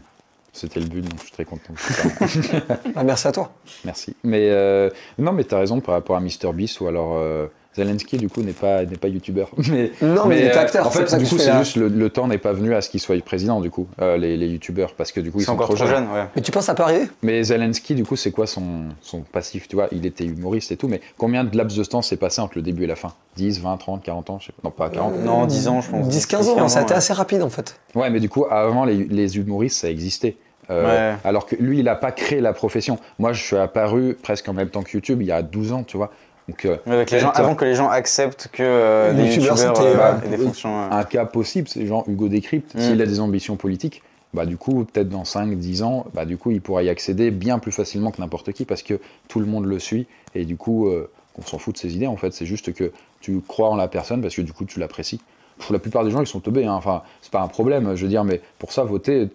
[0.52, 1.74] C'était le but, donc je suis très content.
[2.95, 3.52] Ah, merci à toi.
[3.86, 4.15] Merci.
[4.24, 8.17] Mais euh, non, mais tu as raison par rapport à MrBeast ou alors euh, Zelensky,
[8.17, 9.49] du coup, n'est pas, n'est pas youtubeur.
[9.69, 12.10] Mais, Non, mais il était euh, acteur, En fait, du coup, c'est juste le, le
[12.10, 14.93] temps n'est pas venu à ce qu'il soit président, du coup, euh, les, les youtubeurs,
[14.95, 16.05] parce que du coup, ils C'est sont encore trop trop jeunes.
[16.05, 16.25] jeune, ouais.
[16.36, 19.21] Mais tu penses que ça peut arriver Mais Zelensky, du coup, c'est quoi son, son
[19.21, 19.67] passif?
[19.67, 22.41] Tu vois, il était humoriste et tout, mais combien de laps de temps s'est passé
[22.41, 23.13] entre le début et la fin?
[23.36, 24.67] 10, 20, 30, 40 ans je sais pas.
[24.67, 25.19] Non, pas 40.
[25.23, 26.08] Non, 10 ans, je pense.
[26.08, 26.97] 10-15 ans, 10-15 ça a été ouais.
[26.97, 27.79] assez rapide en fait.
[27.95, 30.36] Ouais, mais du coup, avant, les, les humoristes, ça existait.
[30.71, 31.17] Euh, Ouais.
[31.23, 32.99] Alors que lui, il n'a pas créé la profession.
[33.17, 35.84] Moi, je suis apparu presque en même temps que YouTube, il y a 12 ans,
[35.84, 36.12] tu vois.
[36.49, 40.19] Donc, euh, avec les gens, avant que les gens acceptent que euh, des youtubeurs, bah,
[40.27, 40.91] des fonctions.
[40.91, 42.79] un cas possible, c'est genre Hugo Décrypte, Mm.
[42.79, 44.01] s'il a des ambitions politiques,
[44.33, 47.31] bah du coup, peut-être dans 5, 10 ans, bah du coup, il pourra y accéder
[47.31, 50.55] bien plus facilement que n'importe qui parce que tout le monde le suit et du
[50.55, 52.33] coup, euh, on s'en fout de ses idées en fait.
[52.33, 55.21] C'est juste que tu crois en la personne parce que du coup, tu l'apprécies.
[55.57, 56.73] Pour la plupart des gens, ils sont teubés, hein.
[56.73, 59.27] enfin, c'est pas un problème, je veux dire, mais pour ça, voter,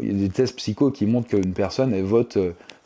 [0.00, 2.38] il y a des tests psycho qui montrent qu'une personne, elle vote.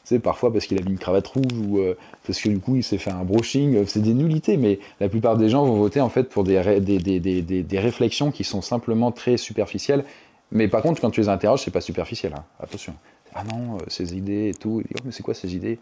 [0.05, 2.77] Sais, parfois parce qu'il a mis une cravate rouge ou euh, parce que du coup
[2.77, 5.77] il s'est fait un brushing, euh, c'est des nullités, mais la plupart des gens vont
[5.77, 10.05] voter en fait pour des, des, des, des, réflexions qui sont simplement très superficielles.
[10.53, 12.45] Mais par contre, quand tu les interroges, c'est pas superficiel, hein.
[12.61, 12.95] attention.
[13.35, 15.79] Ah non, euh, ces idées et tout, oh, mais c'est quoi ces idées?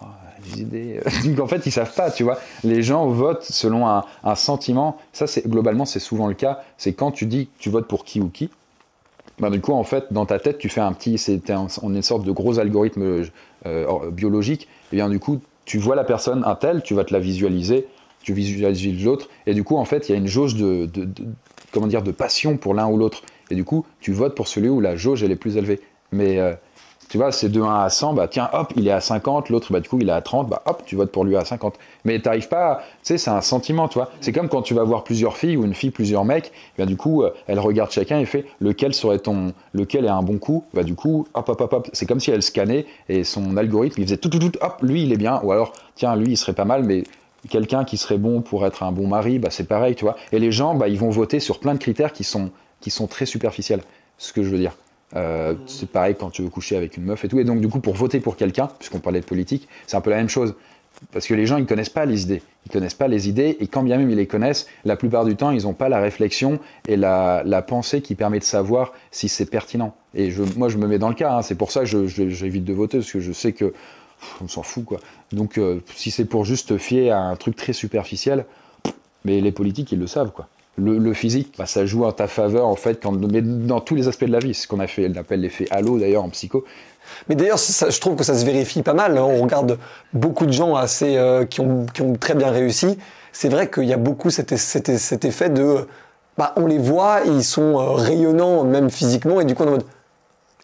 [0.00, 0.06] Ah,
[0.44, 1.00] Les idées.
[1.24, 2.38] Donc en fait, ils savent pas, tu vois.
[2.64, 4.98] Les gens votent selon un, un sentiment.
[5.12, 6.62] Ça, c'est globalement, c'est souvent le cas.
[6.78, 8.50] C'est quand tu dis que tu votes pour qui ou qui,
[9.38, 11.18] bah, du coup, en fait, dans ta tête, tu fais un petit.
[11.18, 13.02] C'est un- on est une sorte de gros algorithme
[13.66, 14.68] euh, or- biologique.
[14.92, 17.86] Et bien, du coup, tu vois la personne, un tel, tu vas te la visualiser,
[18.22, 19.28] tu visualises l'autre.
[19.46, 20.88] Et du coup, en fait, il y a une jauge de-
[21.72, 23.22] comment dire, de passion pour l'un ou l'autre.
[23.50, 25.80] Et du coup, tu votes pour celui où la jauge elle est plus élevée.
[26.12, 26.54] Mais euh,
[27.08, 29.72] Tu vois, c'est de 1 à 100, bah tiens, hop, il est à 50, l'autre,
[29.72, 31.78] bah du coup, il est à 30, bah hop, tu votes pour lui à 50.
[32.04, 34.10] Mais t'arrives pas, tu sais, c'est un sentiment, tu vois.
[34.20, 36.96] C'est comme quand tu vas voir plusieurs filles ou une fille, plusieurs mecs, bah du
[36.96, 40.64] coup, euh, elle regarde chacun et fait lequel serait ton, lequel est un bon coup,
[40.74, 41.88] bah du coup, hop, hop, hop, hop.
[41.92, 45.04] C'est comme si elle scannait et son algorithme, il faisait tout, tout, tout, hop, lui,
[45.04, 47.04] il est bien, ou alors, tiens, lui, il serait pas mal, mais
[47.48, 50.16] quelqu'un qui serait bon pour être un bon mari, bah c'est pareil, tu vois.
[50.32, 53.06] Et les gens, bah ils vont voter sur plein de critères qui sont, qui sont
[53.06, 53.82] très superficiels,
[54.18, 54.72] ce que je veux dire.
[55.14, 57.38] Euh, c'est pareil quand tu veux coucher avec une meuf et tout.
[57.38, 60.10] Et donc, du coup, pour voter pour quelqu'un, puisqu'on parlait de politique, c'est un peu
[60.10, 60.54] la même chose.
[61.12, 62.42] Parce que les gens, ils connaissent pas les idées.
[62.64, 65.36] Ils connaissent pas les idées, et quand bien même ils les connaissent, la plupart du
[65.36, 69.28] temps, ils n'ont pas la réflexion et la, la pensée qui permet de savoir si
[69.28, 69.94] c'est pertinent.
[70.14, 71.34] Et je, moi, je me mets dans le cas.
[71.34, 71.42] hein.
[71.42, 73.74] C'est pour ça que j'évite de voter, parce que je sais que
[74.42, 74.98] on s'en fout, quoi.
[75.32, 78.46] Donc, euh, si c'est pour juste te fier à un truc très superficiel,
[79.26, 80.48] mais les politiques, ils le savent, quoi.
[80.78, 83.94] Le, le physique, bah, ça joue en ta faveur, en fait, quand, mais dans tous
[83.94, 84.52] les aspects de la vie.
[84.52, 86.64] C'est ce qu'on a fait, on appelle l'effet halo, d'ailleurs, en psycho.
[87.28, 89.16] Mais d'ailleurs, ça- je trouve que ça se vérifie pas mal.
[89.16, 89.22] hein.
[89.22, 89.78] On regarde
[90.12, 92.98] beaucoup de gens assez, euh, qui, ont, qui ont très bien réussi.
[93.32, 95.86] C'est vrai qu'il y a beaucoup cet, cet- cet effet de.
[96.36, 99.70] Bah, on les voit, ils sont euh, rayonnants, même physiquement, et du coup, on est
[99.70, 99.84] en mode.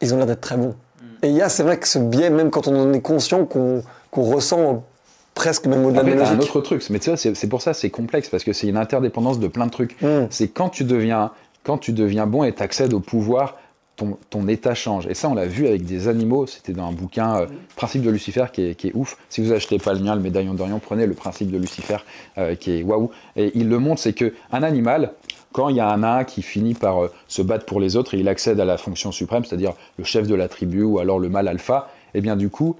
[0.02, 0.74] Ils ont l'air d'être très bons.
[1.22, 3.44] Et il y a, c'est vrai que ce biais, même quand on en est conscient,
[3.46, 4.84] qu'on qu'on ressent
[5.34, 7.90] presque même au-delà de la un autre truc, mais tu vois, c'est pour ça, c'est
[7.90, 10.00] complexe, parce que c'est une interdépendance de plein de trucs.
[10.02, 10.26] Mm.
[10.30, 11.30] C'est quand tu deviens,
[11.64, 13.56] quand tu deviens bon et t'accèdes au pouvoir,
[13.96, 15.06] ton, ton état change.
[15.06, 16.46] Et ça, on l'a vu avec des animaux.
[16.46, 19.16] C'était dans un bouquin, euh, Principe de Lucifer, qui est, qui est ouf.
[19.28, 21.98] Si vous achetez pas le mien, le médaillon d'Orion, prenez le Principe de Lucifer,
[22.38, 23.10] euh, qui est waouh.
[23.36, 25.12] Et il le montre, c'est que un animal,
[25.52, 28.14] quand il y a un nain qui finit par euh, se battre pour les autres
[28.14, 31.18] et il accède à la fonction suprême, c'est-à-dire le chef de la tribu ou alors
[31.18, 32.76] le mâle alpha, et bien du coup,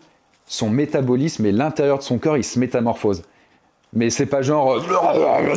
[0.47, 3.23] son métabolisme et l'intérieur de son corps, il se métamorphose.
[3.95, 4.83] Mais c'est pas genre,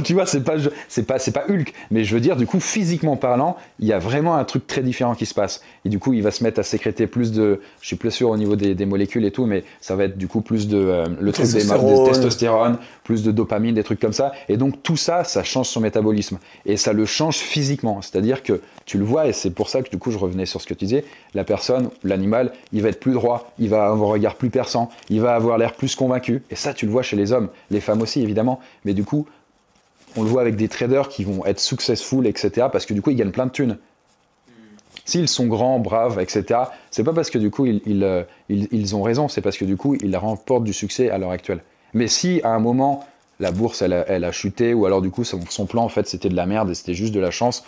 [0.04, 0.56] tu vois, c'est pas,
[0.89, 1.74] c'est pas, c'est pas Hulk.
[1.89, 4.82] Mais je veux dire, du coup, physiquement parlant, il y a vraiment un truc très
[4.82, 5.62] différent qui se passe.
[5.86, 8.30] Et du coup, il va se mettre à sécréter plus de, je suis plus sûr
[8.30, 10.78] au niveau des, des molécules et tout, mais ça va être du coup plus de,
[10.78, 12.06] euh, le truc des, des Testostérone.
[12.12, 14.34] testostérone, plus de dopamine, des trucs comme ça.
[14.50, 18.02] Et donc tout ça, ça change son métabolisme et ça le change physiquement.
[18.02, 20.62] C'est-à-dire que tu le vois et c'est pour ça que du coup, je revenais sur
[20.62, 21.06] ce que tu disais.
[21.34, 24.89] La personne, l'animal, il va être plus droit, il va avoir un regard plus perçant,
[25.10, 26.43] il va avoir l'air plus convaincu.
[26.52, 28.60] Et ça, tu le vois chez les hommes, les femmes aussi évidemment.
[28.84, 29.26] Mais du coup,
[30.18, 32.68] on le voit avec des traders qui vont être successful, etc.
[32.72, 33.78] Parce que du coup, ils gagnent plein de thunes.
[35.04, 38.96] S'ils sont grands, braves, etc., c'est pas parce que du coup ils, euh, ils- ils
[38.96, 41.62] ont raison, c'est parce que du coup ils remportent du succès à l'heure actuelle.
[41.94, 43.06] Mais si à un moment
[43.40, 46.08] la bourse elle elle a chuté ou alors du coup son, son plan en fait
[46.08, 47.64] c'était de la merde et c'était juste de la chance,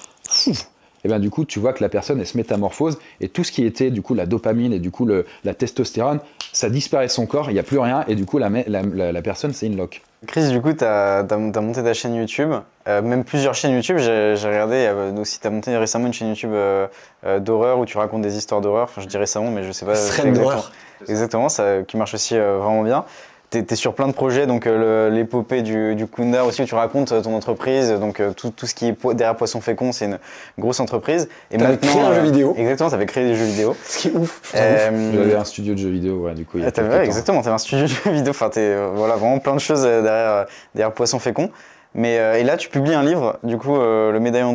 [1.03, 3.51] et bien du coup tu vois que la personne elle se métamorphose et tout ce
[3.51, 6.19] qui était du coup la dopamine et du coup le- la testostérone,
[6.53, 8.81] ça disparaît de son corps, il n'y a plus rien et du coup la, la,
[8.81, 10.01] la- la personne c'est une lock.
[10.25, 12.49] Chris, du coup, tu as, monté ta chaîne YouTube,
[12.87, 13.97] euh, même plusieurs chaînes YouTube.
[13.99, 16.87] J'ai regardé, y a aussi, tu as monté récemment une chaîne YouTube euh,
[17.23, 18.85] euh, d'horreur où tu racontes des histoires d'horreur.
[18.85, 19.91] Enfin, je dis récemment, mais je sais pas.
[19.91, 20.33] Exactement.
[20.33, 20.71] d'horreur.
[21.07, 23.05] Exactement, ça, qui marche aussi euh, vraiment bien.
[23.49, 26.75] Tu es, sur plein de projets, donc euh, l'épopée du, du Kunda aussi, où tu
[26.75, 29.93] racontes euh, ton entreprise, donc euh, tout, tout ce qui est po- derrière Poisson Fécond,
[29.93, 30.19] c'est une
[30.59, 31.29] grosse entreprise.
[31.51, 32.53] Et T'avais créé un jeu vidéo.
[32.57, 33.73] Exactement, tu avais créé des jeux vidéo.
[33.85, 34.41] Ce qui est ouf.
[34.43, 37.41] ça J'avais un studio de jeux vidéo, ouais, du coup il y a ah, exactement,
[37.41, 40.45] t'avais un studio de jeux vidéo, enfin, t'es, euh, voilà, vraiment plein de choses derrière,
[40.75, 41.49] derrière Poisson Fécond.
[41.95, 44.53] Mais, euh, et là, tu publies un livre, du coup, euh, Le Médaillon.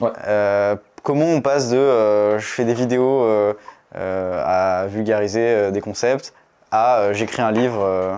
[0.00, 0.08] Ouais.
[0.26, 3.52] Euh, comment on passe de euh, je fais des vidéos euh,
[3.96, 6.32] euh, à vulgariser euh, des concepts
[6.74, 8.16] à euh, j'écris un livre euh,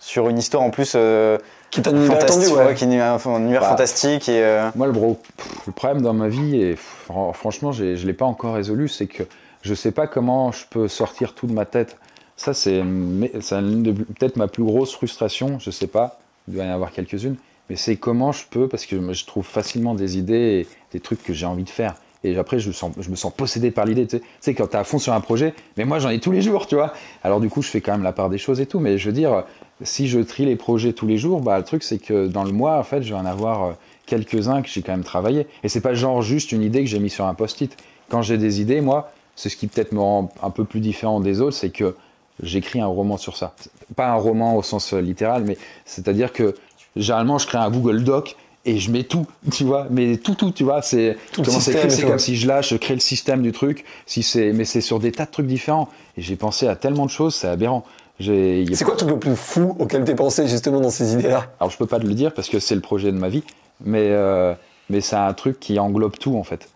[0.00, 1.38] sur une histoire en plus euh,
[1.70, 2.64] Qui ouais.
[2.64, 3.68] ouais, est un, un univers Bah.
[3.68, 7.84] fantastique et euh, Moi, le, pff, le problème dans ma vie, et fr- franchement, je
[7.84, 9.22] ne l'ai pas encore résolu, c'est que
[9.62, 11.96] je ne sais pas comment je peux sortir tout de ma tête.
[12.36, 16.18] Ça, c'est peut-être ma plus grosse frustration, je ne sais pas,
[16.48, 17.36] il doit y en avoir quelques-unes,
[17.70, 21.22] mais c'est comment je peux, parce que je trouve facilement des idées et des trucs
[21.22, 21.94] que j'ai envie de faire.
[22.26, 24.06] Et après, je, me sens possédé par l'idée.
[24.06, 26.32] Tu sais, quand tu es à fond sur un projet, mais moi, j'en ai tous
[26.32, 26.92] les jours, tu vois.
[27.22, 28.80] Alors, du coup, je fais quand même la part des choses et tout.
[28.80, 29.44] Mais je veux dire,
[29.82, 32.52] si je trie les projets tous les jours, bah, le truc, c'est que dans le
[32.52, 33.72] mois, en fait, je vais en avoir euh,
[34.06, 35.46] quelques-uns que j'ai quand même travaillé.
[35.62, 37.76] Et c'est pas genre juste une idée que j'ai mis sur un post-it.
[38.08, 41.20] Quand j'ai des idées, moi, c'est ce qui peut-être me rend un peu plus différent
[41.20, 41.94] des autres, c'est que
[42.42, 43.54] j'écris un roman sur ça.
[43.94, 46.54] Pas un roman au sens euh, littéral, mais c'est-à-dire que
[46.96, 50.50] généralement, je crée un Google Doc et je mets tout, tu vois, mais tout, tout,
[50.50, 53.52] tu vois, c'est comment c'est c'est comme si je lâche, je crée le système du
[53.52, 55.88] truc, si c'est, mais c'est sur des tas de trucs différents.
[56.18, 57.84] Et j'ai pensé à tellement de choses, c'est aberrant.
[58.20, 61.46] A- C'est quoi le truc le plus fou auquel t'es pensé justement dans ces idées-là?
[61.60, 63.44] Alors je peux pas te le dire parce que c'est le projet de ma vie,
[63.84, 64.54] mais, euh,
[64.90, 66.68] mais c'est un truc qui englobe tout en fait.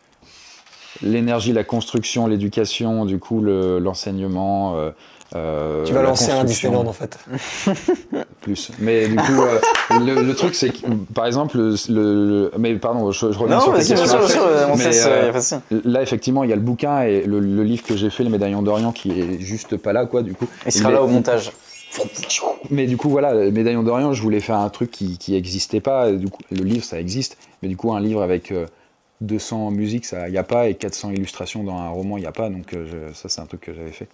[1.03, 4.91] L'énergie, la construction, l'éducation, du coup le- l'enseignement, euh,
[5.35, 6.45] euh, Tu vas la lancer un.
[6.45, 7.19] Disneyland en fait.
[8.41, 8.71] plus.
[8.79, 9.59] Mais du coup, euh,
[10.01, 13.63] le, le truc, c'est que, par exemple, le, le- mais pardon, je, je reviens Non,
[13.63, 15.09] sur ta vas-y, bien sûr, bien sûr, on Mais, sait,
[15.73, 15.81] euh.
[15.85, 18.31] Là, effectivement, il y a le bouquin et le, le livre que j'ai fait, le
[18.31, 20.47] Médaillon d'Orient, qui est juste pas là, quoi, du coup.
[20.67, 21.53] Il sera Mais- là au montage.
[22.71, 25.81] Mais du coup, voilà, le Médaillon d'Orient, je voulais faire un truc qui, qui existait
[25.81, 26.13] pas.
[26.13, 27.37] Du coup, le livre, ça existe.
[27.63, 28.67] Mais du coup, un livre avec euh,
[29.23, 32.33] 200 musiques, ça y a pas, et 400 illustrations dans un roman, il y a
[32.33, 32.49] pas.
[32.49, 34.09] Donc, euh, je- ça, c'est un truc que j'avais fait.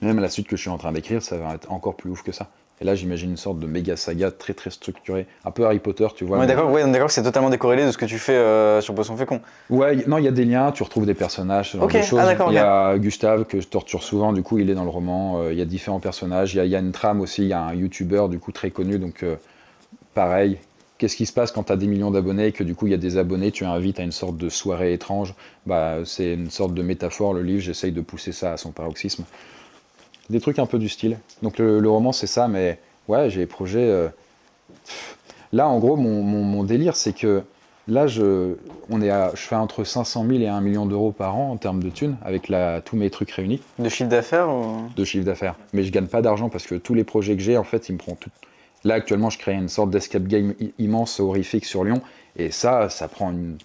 [0.00, 2.22] Même la suite que je suis en train d'écrire, ça va être encore plus ouf
[2.22, 2.48] que ça.
[2.82, 6.08] Et là, j'imagine une sorte de méga saga très très structurée, un peu Harry Potter,
[6.16, 6.40] tu vois.
[6.40, 8.92] Mais- d'accord ouais, d'accord que c'est totalement décorrélé de ce que tu fais euh, sur
[8.94, 9.40] Poisson Fécond.
[9.70, 11.94] Ouais, y- non, il y a des liens, tu retrouves des personnages, ce genre Ok,
[11.96, 12.18] de choses.
[12.18, 14.82] ah, d'accord, il y a Gustave que je torture souvent, du coup il est dans
[14.84, 15.40] le roman.
[15.42, 16.54] euh, Il y a différents personnages.
[16.54, 18.40] Il y a, il y a une trame aussi, il y a un youtubeur du
[18.40, 19.36] coup très connu, donc euh,
[20.14, 20.58] pareil.
[20.98, 22.90] Qu'est-ce qui se passe quand tu as des millions d'abonnés et que du coup il
[22.90, 25.34] y a des abonnés, tu invites à une sorte de soirée étrange?
[25.66, 29.24] Bah, C'est une sorte de métaphore, le livre, j'essaye de pousser ça à son paroxysme.
[30.32, 31.18] Des trucs un peu du style.
[31.42, 33.88] Donc le, le roman c'est ça, mais ouais, j'ai des projets.
[33.88, 34.08] euh.
[35.52, 37.42] Là en gros, mon, mon- mon délire c'est que
[37.88, 38.54] Là, je,
[38.90, 41.56] on est à, je fais entre 500 000 et 1 million d'euros par an en
[41.56, 44.84] termes de thunes, avec la, tous mes trucs réunis, De chiffre d'affaires ou...
[44.96, 45.56] de chiffre d'affaires.
[45.72, 47.94] Mais je gagne pas d'argent parce que tous les projets que j'ai, en fait, ils
[47.94, 48.30] me prennent tout.
[48.84, 52.00] Là, actuellement, je crée une sorte d'escape game immense, horrifique sur Lyon,
[52.36, 53.58] et ça, ça prend une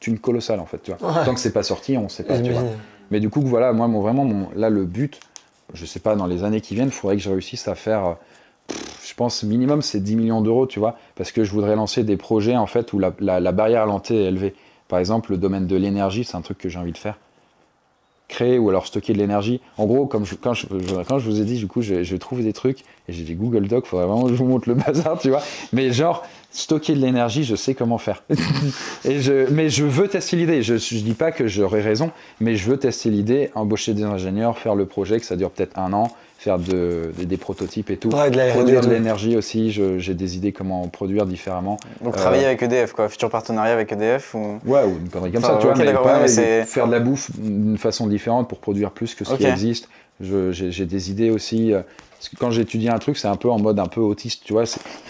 [0.00, 0.82] thune colossale, en fait.
[0.82, 1.08] Tu vois.
[1.08, 1.24] Ouais.
[1.24, 2.40] Tant que c'est pas sorti, on sait pas.
[2.40, 2.64] tu vois.
[3.12, 5.20] Mais du coup, voilà, moi, mon, vraiment, mon, là, le but,
[5.74, 8.06] je sais pas, dans les années qui viennent, il faudrait que je réussisse à faire,
[8.06, 8.74] euh,
[9.04, 12.16] je pense, minimum, c'est 10 millions d'euros, tu vois, parce que je voudrais lancer des
[12.16, 14.54] projets, en fait, où la barrière à l'entrée est élevée.
[14.88, 17.18] Par exemple, le domaine de l'énergie, c'est un truc que j'ai envie de faire.
[18.28, 19.60] Créer ou alors stocker de l'énergie.
[19.78, 20.66] En gros, comme je, quand, je,
[21.08, 23.34] quand je vous ai dit, du coup, je, je trouve des trucs et j'ai des
[23.34, 25.42] Google Docs, faudrait vraiment que je vous montre le bazar, tu vois.
[25.72, 28.24] Mais genre, stocker de l'énergie, je sais comment faire.
[29.04, 30.62] et je, mais je veux tester l'idée.
[30.62, 32.10] Je, je dis pas que j'aurai raison,
[32.40, 35.78] mais je veux tester l'idée, embaucher des ingénieurs, faire le projet, que ça dure peut-être
[35.78, 36.10] un an,
[36.46, 38.14] faire de, des, des prototypes et tout.
[38.14, 41.76] Ouais, de la produire de l'énergie aussi, j'ai des idées comment produire différemment.
[42.02, 43.08] Donc Euh, travailler avec EDF, quoi.
[43.08, 44.60] Futur partenariat avec EDF ou...
[44.64, 46.86] Ouais, ou une connerie comme Enfin, ça, tu vois, mais, pas ouais, mais c'est- faire
[46.86, 49.88] de la bouffe d'une façon différente pour produire plus que ce qui existe.
[50.20, 51.72] J'ai j'ai des idées aussi.
[52.18, 54.52] Parce que quand j'étudie un truc, c'est un peu en mode un peu autiste, tu
[54.52, 54.64] vois.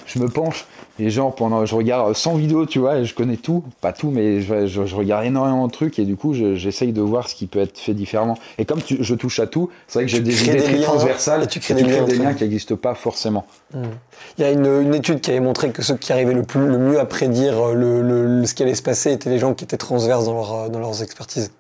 [0.07, 0.67] Je me penche
[0.99, 4.11] et genre pendant, je regarde 100 vidéos, tu vois, et je connais tout, pas tout,
[4.11, 7.29] mais je, je- je regarde énormément de trucs et du coup, je- j'essaye de voir
[7.29, 8.39] ce qui peut être fait différemment.
[8.59, 10.83] Et comme tu- je touche à tout, c'est vrai que j'ai des idées des liens,
[10.85, 11.75] transversales et tu crées
[12.07, 13.47] des liens qui n'existent pas forcément.
[13.75, 16.67] Il y a une, une étude qui avait montré que ceux qui arrivaient le, plus,
[16.67, 19.39] le mieux à prédire euh, le, le- le- ce qui allait se passer étaient les
[19.39, 21.51] gens qui étaient transverses dans, leur, euh, dans leurs expertises.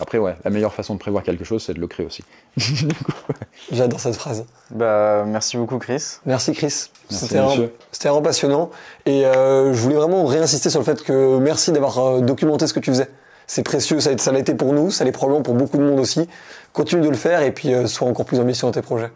[0.00, 2.24] Après, ouais, la meilleure façon de prévoir quelque chose, c'est de le créer aussi.
[3.72, 4.44] J'adore cette phrase.
[4.70, 6.16] Bah, merci beaucoup, Chris.
[6.26, 6.90] Merci Chris.
[7.10, 8.70] C'était vraiment, passionnant.
[9.06, 12.74] Et euh, je voulais vraiment réinsister sur le fait que merci d'avoir euh, documenté ce
[12.74, 13.08] que tu faisais.
[13.46, 16.28] C'est précieux, ça l'a été pour nous, ça l'est probablement pour beaucoup de monde aussi.
[16.72, 19.12] Continue de le faire et puis euh, sois encore plus ambitieux dans tes projets.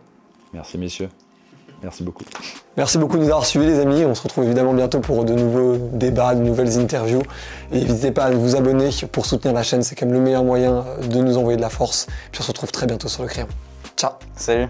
[0.53, 1.09] Merci, messieurs.
[1.83, 2.25] Merci beaucoup.
[2.77, 4.05] Merci beaucoup de nous avoir suivis les amis.
[4.05, 7.23] On se retrouve évidemment bientôt pour de nouveaux débats, de nouvelles interviews.
[7.73, 9.83] Et n'hésitez pas à vous abonner pour soutenir la chaîne.
[9.83, 12.07] C'est quand même le meilleur moyen de nous envoyer de la force.
[12.33, 13.49] Puis on se retrouve très bientôt sur le crayon.
[13.97, 14.13] Ciao.
[14.37, 14.69] Salut.